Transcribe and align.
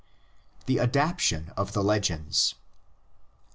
THE 0.65 0.79
ADAPTATION 0.79 1.51
OF 1.55 1.73
THE 1.73 1.83
LEGENDS. 1.83 2.55